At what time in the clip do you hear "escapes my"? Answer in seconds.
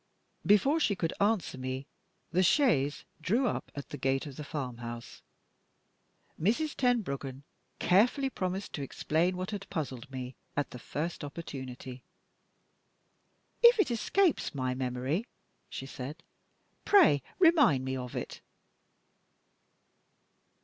13.91-14.73